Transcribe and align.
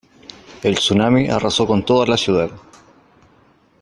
El 0.63 0.79
tsunami 0.79 1.29
arrasó 1.29 1.67
con 1.67 1.85
toda 1.85 2.07
la 2.07 2.17
ciudad. 2.17 2.49